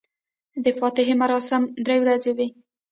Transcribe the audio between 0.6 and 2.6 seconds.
د فاتحې مراسم درې ورځې وي.